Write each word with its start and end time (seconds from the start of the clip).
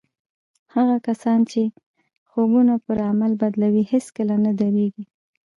هغه 0.73 0.95
کسان 1.07 1.39
چې 1.51 1.61
خوبونه 2.29 2.73
پر 2.85 2.97
عمل 3.09 3.31
بدلوي 3.41 3.83
هېڅکله 3.93 4.35
نه 4.45 4.51
درېږي. 4.59 5.03